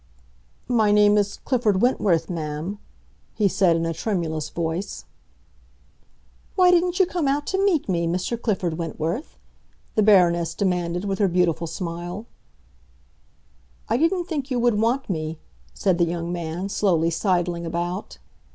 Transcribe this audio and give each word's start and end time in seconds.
"My 0.67 0.91
name 0.91 1.15
is 1.15 1.37
Clifford 1.45 1.79
Wentworth, 1.79 2.27
ma'am," 2.27 2.79
he 3.35 3.47
said 3.47 3.75
in 3.75 3.85
a 3.85 3.93
tremulous 3.93 4.49
voice. 4.49 5.05
"Why 6.55 6.71
didn't 6.71 6.99
you 6.99 7.05
come 7.05 7.27
out 7.27 7.45
to 7.45 7.63
meet 7.63 7.87
me, 7.87 8.07
Mr. 8.07 8.41
Clifford 8.41 8.79
Wentworth?" 8.79 9.37
the 9.93 10.01
Baroness 10.01 10.55
demanded, 10.55 11.05
with 11.05 11.19
her 11.19 11.27
beautiful 11.27 11.67
smile. 11.67 12.25
"I 13.89 13.97
didn't 13.97 14.25
think 14.25 14.49
you 14.49 14.57
would 14.57 14.79
want 14.81 15.07
me," 15.07 15.37
said 15.75 15.99
the 15.99 16.05
young 16.05 16.33
man, 16.33 16.67
slowly 16.69 17.11
sidling 17.11 17.63
about. 17.67 18.17